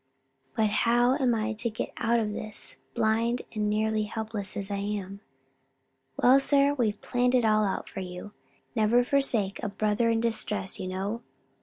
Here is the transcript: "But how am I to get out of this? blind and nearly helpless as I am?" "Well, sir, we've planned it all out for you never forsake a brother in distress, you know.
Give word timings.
"But 0.55 0.71
how 0.71 1.15
am 1.17 1.35
I 1.35 1.53
to 1.53 1.69
get 1.69 1.93
out 1.97 2.19
of 2.19 2.33
this? 2.33 2.77
blind 2.95 3.43
and 3.53 3.69
nearly 3.69 4.05
helpless 4.05 4.57
as 4.57 4.71
I 4.71 4.77
am?" 4.77 5.19
"Well, 6.17 6.39
sir, 6.39 6.73
we've 6.73 6.99
planned 7.01 7.35
it 7.35 7.45
all 7.45 7.63
out 7.63 7.87
for 7.87 7.99
you 7.99 8.31
never 8.75 9.03
forsake 9.03 9.61
a 9.61 9.69
brother 9.69 10.09
in 10.09 10.19
distress, 10.19 10.79
you 10.79 10.87
know. 10.87 11.21